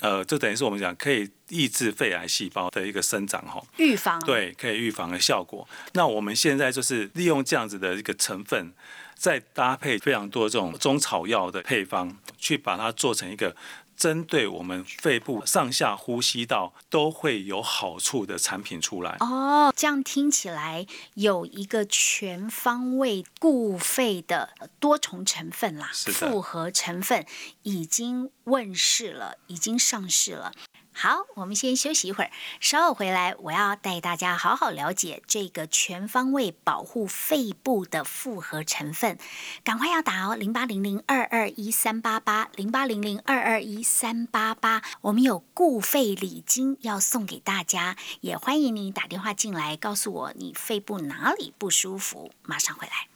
[0.00, 5.66] 呃，就等于是我们讲可以抑制肺癌细胞的一个生长哈，预防对，可以预防的效果。
[5.94, 8.74] 那我们现在就是利用这样子的一个成分，
[9.14, 13.56] 再搭配非常多这种中草药的配方，去把它做成一个。
[14.00, 20.86] 针对我们肺部上下呼吸道都会有好处的产品出来哦，这样听起来
[21.16, 27.26] 有一个全方位固肺的多重成分啦，复合成分
[27.62, 30.54] 已经问世了，已经上市了。
[30.92, 39.16] 好，我们先休息一会儿，稍后回来，我要带大家好好了解这个全方位保护肺部的复合成分。
[39.64, 44.82] 赶快要打哦，零八零零二二一三八八，零八零零二二一三八八。
[45.00, 52.30] 我们有固肺礼金要送给大家，也欢迎你打电话进来，告诉我你肺部哪里不舒服。
[52.42, 53.09] 马上回来。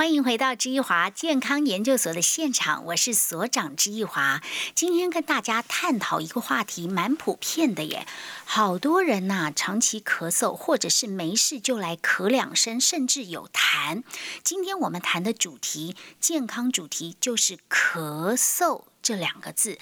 [0.00, 4.40] 欢迎回到知易华健康研究所的现场，我是所长知易华。
[4.74, 8.06] 今天跟大家探讨一个话题，蛮普遍的耶。
[8.46, 14.02] 好多人呐，长期咳嗽，或者是没事就来咳两声，甚至有痰。
[14.42, 19.78] 今天我们谈的主题，健康主题就是咳嗽这两个字，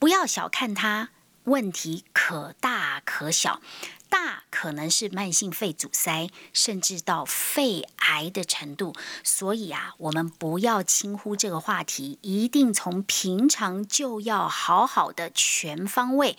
[0.00, 1.10] 不要小看它，
[1.44, 3.60] 问题可大可小。
[4.10, 8.94] 大可能是慢性肺阻塞，甚至到肺癌的程度，
[9.24, 16.36] 所以啊，我们不要轻忽这个话题，一定从平常就要好好的全方位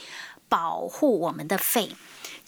[0.49, 1.95] 保护我们的肺。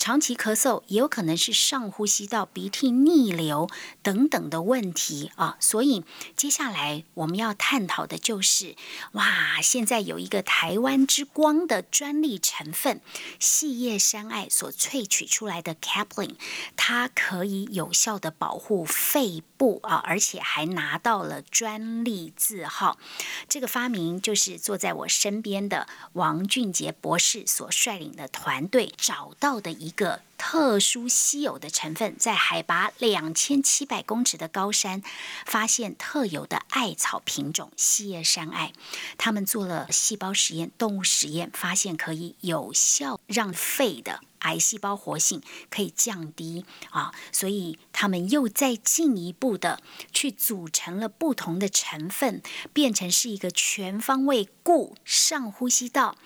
[0.04, 3.70] 长期咳嗽也有可能是上呼吸道鼻涕逆流
[4.02, 6.04] 等等的问题啊，所以
[6.36, 8.76] 接下来我们要探讨的就是，
[9.14, 13.00] 哇，现在有一个台湾之光的专利成分——
[13.40, 16.36] 细叶山艾所萃取出来的 Caplin，
[16.76, 22.98] 它可以有效的保护肺部啊，而且还拿到了专利字号。
[23.48, 29.93] 这个发明就是坐在我身边的王俊杰博士所率领的团队找到的一。
[29.96, 35.02] 个特殊稀有的成分，在海拔两千七百公尺的高山
[35.46, 38.74] 发现特有的艾草品种细叶山艾。
[39.18, 52.42] 他们做了细胞实验、动物实验，发现可以有效让肺的癌细胞活性可以降低啊，所以他们又再进一步的去组成了不同的成分，
[52.74, 56.18] 变成是一个全方位固上呼吸道。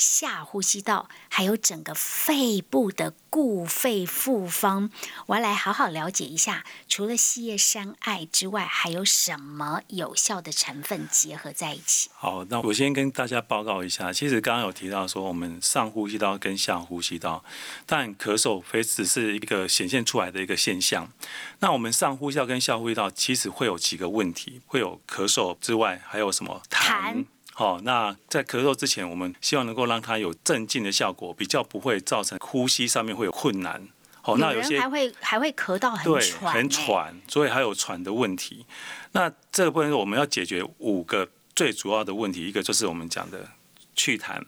[0.00, 4.90] 下呼吸道，还有整个肺部的固肺复方，
[5.26, 6.64] 我要来好好了解一下。
[6.88, 12.08] 除了细叶山艾之外，还有什么有效的成分结合在一起？
[12.14, 14.10] 好，那我先跟大家报告一下。
[14.12, 17.44] 其实刚刚有提到说，我们上呼吸道跟下呼吸道，
[17.84, 21.12] 但咳嗽非只是一个显现出来的一个现象。
[21.58, 27.26] 那我们上呼吸道跟下呼吸道其实会有几个问题，会有咳嗽之外，还有什么痰？
[27.52, 33.86] 好，那在咳嗽之前，我们希望能够让它有镇静的效果，比较不会造成呼吸上面会有困难。
[34.22, 38.64] 好，那有些还会还会咳到很喘，很喘，所以还有喘的问题。
[39.12, 43.50] 那这个部分我们要解决五个最主要的问题，一个就是我们讲的
[43.94, 44.42] 祛痰，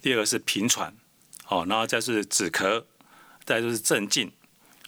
[0.00, 0.94] 第二个是平喘，
[1.44, 2.84] 好，然后再是止咳，
[3.44, 4.32] 再就是镇静。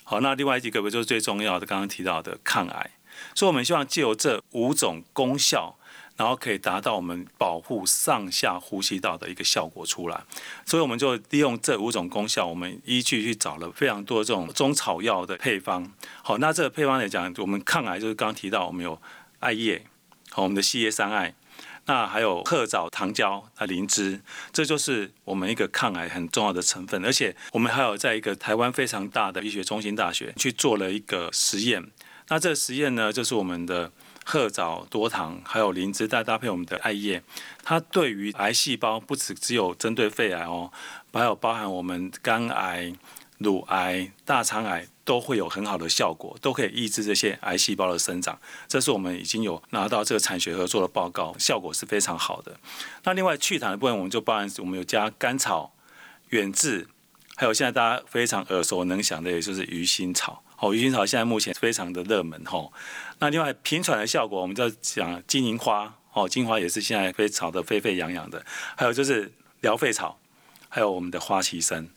[0.03, 2.91] 好，那另外几个不就是最重要的，刚刚提到的抗癌。
[3.35, 5.77] 所以我们希望借由这五种功效。
[6.17, 10.23] 然后可以达到我们保护上下呼吸道的一个效果出来，
[10.65, 15.93] 所以我们就利用这五种功效，我们依据去找了非常多这种中草药的配方。
[16.23, 19.01] 好，那这个配方来讲，我们抗癌就是刚刚提到我们有
[19.41, 19.85] 艾叶，
[20.31, 21.35] 好，我们的细叶山艾，
[21.87, 24.21] 那还有褐藻糖胶啊灵芝，
[24.53, 27.05] 这就是我们一个抗癌很重要的成分。
[27.05, 31.85] 而且我们还有在一个台湾非常大的医学中心大学去做了一个实验，
[32.29, 33.91] 那这个实验呢，就是我们的。
[34.25, 37.23] 褐藻多糖还有灵芝再搭配我们的艾叶，
[37.63, 40.73] 它对于癌细胞不止只有针对肺癌哦，
[41.13, 42.95] 还有包含我们肝癌、
[43.39, 48.39] 乳癌、大肠癌都会有很好的效果，都可以抑制这些癌细胞的生长。
[48.67, 52.59] 这是我们已经有拿到这个产学合作的报告，效果是非常好的。
[53.03, 55.75] 那另外去痰的部分，我们就包含我们有加甘草、
[56.31, 56.89] 远志，
[57.37, 60.43] 还有现在大家非常耳熟能详的，也就是鱼腥草。
[60.59, 62.73] 哦，鱼腥草现在目前非常的热门吼。
[63.19, 68.45] 那另外平喘的效果，我们就讲金银花哦，金花也是现在被炒得沸沸扬扬的。
[68.77, 70.19] 还有就是疗肺草，
[70.69, 71.89] 还有我们的花旗参。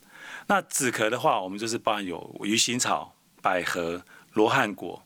[0.47, 5.03] 那止咳的话，我们就是包含有鱼腥草、百合、罗汉果。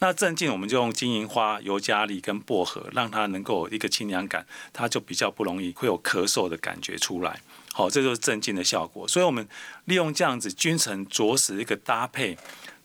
[0.00, 7.40] 那镇静，我们就用金银花、尤加利跟薄荷，让它能够有一个清凉感，它就比较不容易会有咳嗽的感觉出来。
[7.72, 9.06] 好，这就是镇静的效果。
[9.08, 9.46] 所以我们
[9.86, 12.36] 利用这样子君臣着实一个搭配。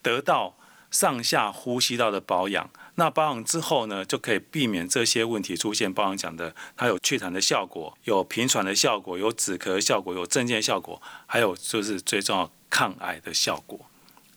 [0.03, 0.55] 得到
[0.91, 5.91] 上下呼吸道的保养，那保养之后呢，就可以避免这些问题出现。
[5.91, 13.79] 保养讲的，它有祛痰的效果，有平喘的效果，有止咳的效果，有镇静效果，还有就是最重要抗癌的效果。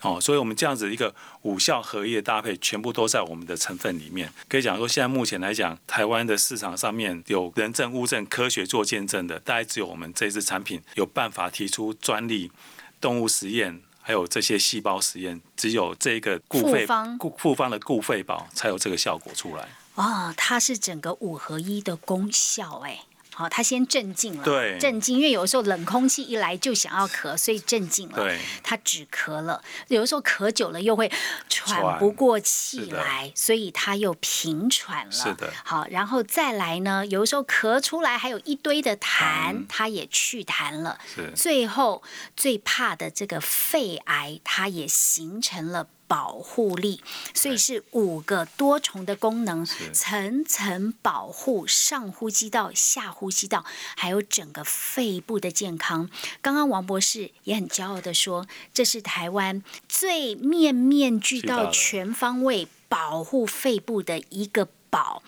[0.03, 4.31] 哦，所以我们这样子一个五效合一的搭配，全部都在我们的成分里面。
[4.49, 12.53] 可以讲说，现在目前来讲，台湾的市场上面有人证、物证、科学做见证的，大概只有我们这支产品有办法提出专利、
[13.01, 13.83] 动物实验。
[14.07, 16.87] 还有这些细胞实验，只有这个固肺
[17.19, 19.69] 固复方的固肺宝才有这个效果出来。
[19.97, 23.01] 哦，它是整个五合一的功效，哎。
[23.39, 28.17] 好，他先镇静了，对，镇静，因为有的时候冷空气一来就想要咳，所以镇静了。
[28.17, 29.63] 对，他止咳了。
[29.89, 31.13] 有的时候咳久了又会
[31.51, 35.13] 喘不过气来，所以他又平喘了。
[35.13, 35.53] 是的。
[35.67, 40.99] 好，然后再来呢，有的时候咳出来还有一堆的痰，他也去痰了。
[41.15, 41.31] 是。
[41.37, 42.03] 最后
[42.35, 45.89] 最怕的这个肺癌，它也形成了。
[46.09, 47.03] 保护力，
[47.35, 53.65] 所以是五个多重的功能，层层保护上呼吸道、下呼吸道，
[53.97, 56.09] 还有整个肺部的健康。
[56.41, 65.23] 刚刚王博士也很骄傲的说，这是台湾最面面俱到、全方位保护肺部的一个宝。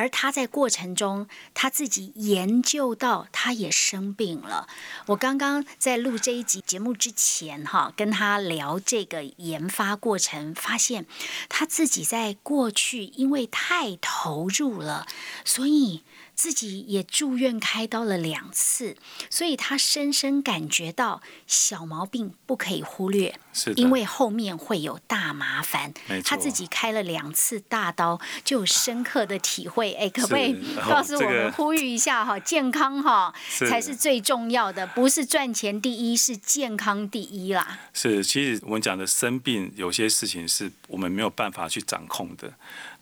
[0.00, 4.66] 而他在过程中，他自己研究到，他也生病了。
[5.08, 11.04] 我刚刚在录这一集节目之前，哈，跟他聊这个研发过程，发现
[11.50, 15.06] 他自己在过去因为太投入了，
[15.44, 16.02] 所以。
[16.40, 18.96] 自己也住院开刀了两次，
[19.28, 25.92] 所以他深深感觉到小毛病不可以忽略，是，因为后面会有大麻烦。
[26.24, 29.92] 他自己开了两次大刀，就有深刻的体会。
[29.92, 30.56] 哎，可不可以
[30.88, 37.80] 告诉我们，呼吁一下哈，健康哈是才是最重要的，不是赚钱第一，是健康第一啦。
[37.92, 42.50] 是，其实我们讲的生病，有些事情是我们没有办法去掌控的。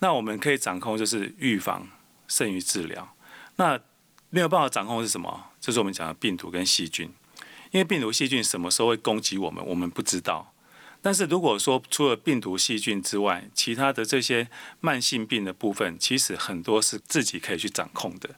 [0.00, 1.86] 那我们可以掌控就是预防
[2.26, 3.14] 胜于治疗。
[3.58, 3.78] 那
[4.30, 5.50] 没有办法掌控是什么？
[5.60, 7.12] 就是我们讲的病毒跟细菌。
[7.70, 10.54] 因为病毒、细菌什么时候会攻击我们，我们不知道。
[11.00, 14.48] 但是如果说除了病毒、细菌之外，其他的这些
[14.80, 18.30] 慢性病的部分，其实很多是自己可以去掌控的。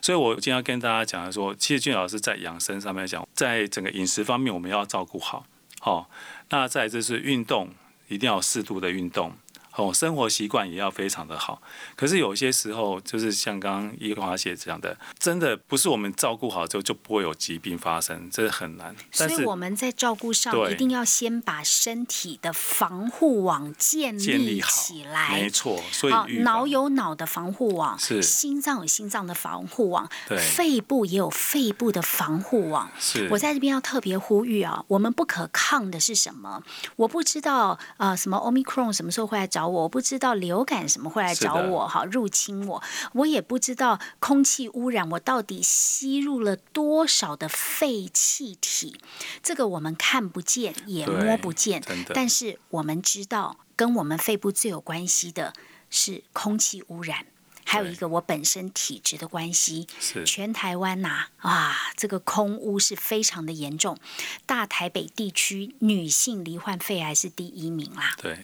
[0.00, 5.46] 所以我今天要跟大家讲的说，其实俊老师在养生上面讲，在整个饮食方面我们要照顾好。
[5.80, 6.10] 好、
[6.48, 7.70] 那再就是运动，
[8.08, 9.36] 一定要适度的运动。
[9.78, 11.62] 哦，生活习惯也要非常的好。
[11.94, 18.96] 可是有些时候，就是像刚刚叶华姐讲的，真的不是我们照顾好之后就不会有疾病发生，这很难。
[19.12, 25.48] 所以我们在照顾上一定要先把身体的防护网建立起来没。
[25.50, 30.10] 错，所以脑有脑的防护网，是心脏有心脏的防护网，
[30.54, 32.90] 肺部也有肺部的防护网。
[32.98, 36.62] 是我在这边要特别呼吁啊，我们不可抗的是什么？
[36.96, 48.98] 我不知道啊、呃什么 Omicron 什么时候会来找我，我不知道流感什么会来找我，哈，入侵我，我也不知道空气污染我到底吸入了多少的废气体，
[49.42, 51.82] 这个我们看不见也摸不见，
[52.14, 55.52] 但是我们知道跟我们肺部最有关系的
[55.90, 57.26] 是空气污染。
[57.70, 63.98] 还有一个我本身体质的关系，是全台湾呐啊这个空污是非常的严重，
[64.46, 68.14] 大台北地区女性罹患肺癌是第一名啦。
[68.22, 68.38] 对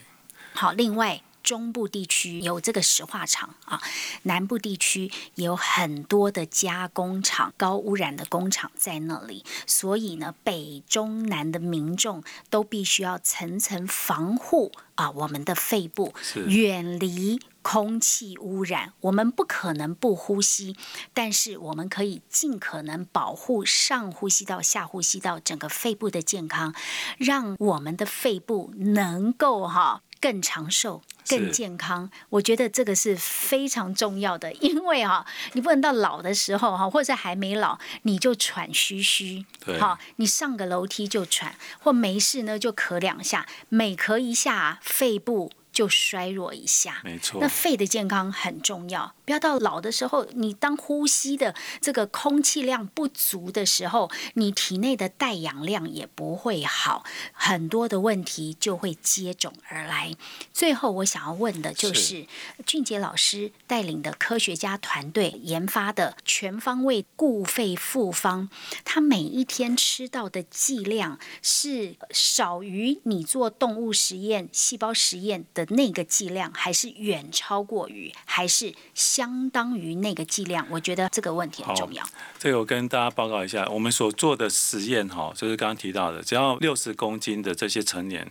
[0.56, 3.82] 好，另外中部地区有这个石化厂啊，
[4.22, 16.14] 南部地区也有很多的加工厂、高污染的工厂在那里，所以呢，北中南的民众都必须要层层防护啊，我们的肺部
[16.46, 17.40] 远离。
[17.64, 20.76] 空气污染，我们不可能不呼吸，
[21.14, 26.74] 但是我们可以尽可能保护上呼吸道、下呼吸道整个肺部的健康，
[27.16, 32.10] 让我们的肺部能够哈更长寿、更健康。
[32.30, 47.02] 我觉得这个是非常重要的，因为哈，你不能到老的时候哈，或者是还没老，你就喘吁吁，对好，你上个楼梯就喘，或没事呢就咳两下，每咳一下，肺部就衰弱一下。
[47.04, 60.14] 没错那，肺的健康很重要，不要到老的时候，你当呼吸的这个空气量不足的时候，你体内的带氧量也不会好，很多的问题就会接踵而来。
[60.52, 62.26] 最后，我想要问的就是是
[62.64, 68.48] 俊杰老师带领的科学家团队研发的全方位固肺复方，
[68.84, 80.66] 他每一天吃到的剂量是少于你做动物实验、细胞实验的那个剂量，还是远超过于，还是相当于那个剂量？
[80.70, 82.04] 我觉得这个问题很重要。
[82.38, 88.30] 这个我跟大家报告一下，我们所做的实验哈，就是刚刚提到的，只要六十公斤的这些成年，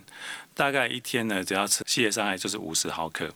[0.54, 3.28] 大概一天呢，只要吃系列伤害就是五十毫克。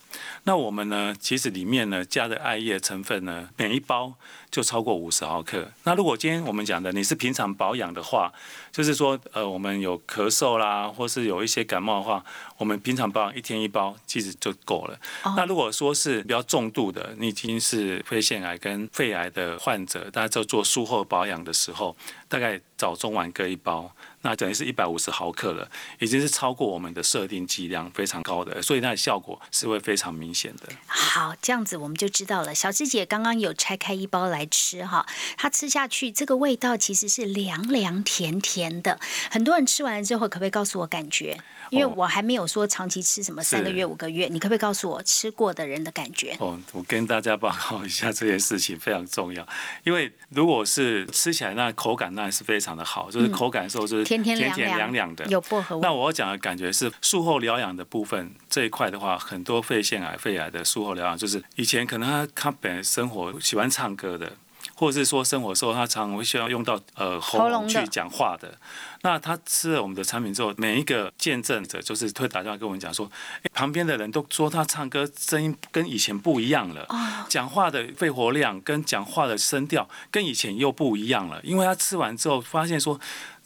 [0.45, 4.15] 那我们呢，其实里面呢加的艾叶成分呢，每一包
[4.51, 5.71] 就超过五十毫克。
[5.83, 8.33] 那如果今天我们讲的你是平常保养的话，
[8.71, 12.25] 就是说呃，我们有咳嗽啦，或是有一些感冒的话，
[12.57, 14.99] 我们平常保养一天一包其实就够了。
[15.25, 21.97] 哦那如果说是比较重度的，你已经是肺腺癌跟肺癌的患者，大家在做术后保养的时候，
[22.29, 23.91] 大概早中晚各一包，
[24.23, 30.69] 那等于是一百五十毫克了，已经是超过我们的设定剂量非常高的，所以它的效果是会非常明显的。
[30.87, 32.55] 好，这样子我们就知道了。
[32.55, 35.07] 小芝姐刚刚有拆开一包来吃哈，
[35.37, 38.99] 它吃下去这个味道其实是凉凉甜甜的。
[39.31, 41.39] 很多人吃完了之后，可不可以告诉我感觉？
[41.71, 46.35] 因为哦我还没有说长期吃什么三个月、五个月，你可不可以告诉我吃过的人的感觉？
[46.41, 49.47] 哦，我跟大家报告一下这件事情非常重要，
[49.85, 55.93] 因为如果是吃起来那口感那是非常的好，就是口感的时候就是嗯甜甜甜甜凉凉的，有薄荷味那。
[55.93, 64.33] 我要讲的感觉是术后疗养的部分这一块的话，很多肺腺癌、肺癌的术后疗养，就是以前可能他他本来生活喜欢唱歌的，
[64.75, 68.57] 或者是说生活的时候他常常会需要用到呃喉喉咙去讲话的。
[69.03, 73.09] 那他吃了我们的产品之后，每一个见证者就是会打电话跟我们讲说，
[73.45, 76.85] 诶旁边的人都说他唱歌声音跟以前不一样了。
[76.89, 76.99] 哦，
[77.29, 82.99] 讲话的肺活量跟讲话的声调跟以前又不一样了，因为他吃完之后发现说，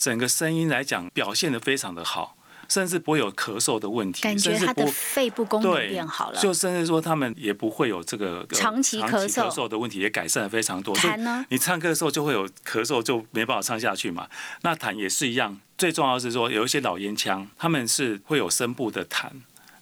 [0.03, 2.37] 整个声音来讲表现的非常的好，
[2.69, 10.93] 甚至不会有咳嗽的问题，感觉他的肺部功能变好了，就甚至说他们也不会有这个长期咳嗽的问题，也改善了非常多。
[10.97, 11.47] 痰呢？
[11.51, 14.27] 你唱歌的时候就会有咳嗽，就没办法唱下去嘛。
[14.63, 19.31] 那痰也是一样，最重要是说有一些老烟枪，他们是会有声部的痰，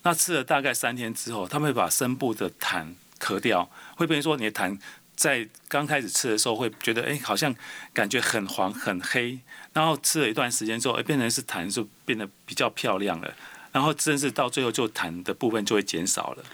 [0.02, 4.78] 那吃了大概三天之后，他们会把声部的痰咳掉，会变成说你的痰
[5.16, 7.54] 在刚开始吃的时候会觉得哎，好像
[7.94, 9.38] 感觉很黄很黑。
[9.72, 13.34] 然后吃了一段时间之后，哎，变成是痰就变得比较漂亮了。
[13.72, 16.44] 然后真是到最后就痰的部分就会减少了。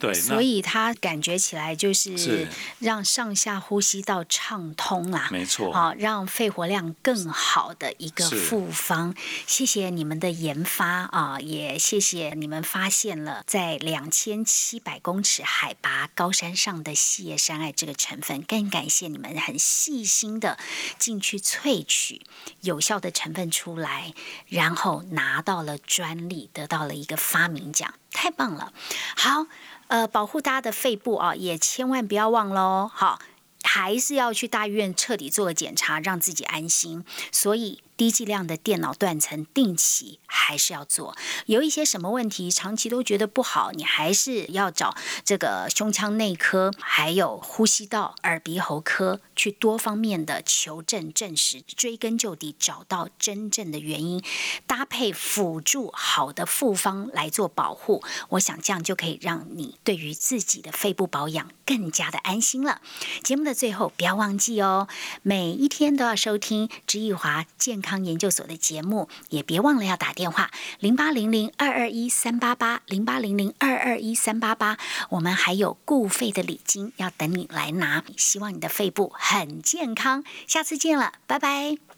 [0.00, 2.48] 对，所以它感觉起来就是
[2.78, 9.14] 让上下呼吸道畅通啦，没错，好让肺活量更好的一个复方。
[9.46, 20.58] 谢谢你们的研发啊，也谢谢你们发现了在两千七百公尺海拔高山上的细叶山艾这个成分，更感谢你们很细心的
[20.98, 22.22] 进去萃取
[22.62, 24.14] 有效的成分出来，
[24.48, 28.72] 然后拿到了专利，得到了一个发明奖，太棒了。
[29.14, 29.46] 好。
[29.90, 32.90] 呃，保护大家的肺部啊，也千万不要忘喽。
[32.92, 33.18] 好，
[33.62, 37.04] 还是要去大医院彻底做个检查，让自己安心。
[37.30, 37.82] 所以。
[38.00, 41.14] 低剂量的电脑断层定期还是要做，
[41.44, 54.22] 有一些什么问题长期都觉得不好，你还是要找这个胸腔内科，还有呼吸道耳鼻喉科去多方面的求证证实，追根究底，找到真正的原因，
[54.66, 62.82] 搭配辅助好的复方来做保护，我想这样就可以让你对于自己的肺部保养更加的安心了。
[63.22, 64.88] 节目的最后不要忘记哦，
[65.22, 68.00] 每一天都要收听知易华健康。
[68.04, 74.78] 研究所的节目，也别忘了要打电话零八零零二二一三八八零八零零二二一三八八，
[75.10, 78.02] 我们还有固肺的礼金要等你来拿。
[78.16, 81.89] 希望你的肺部很健康，下次见了，拜拜。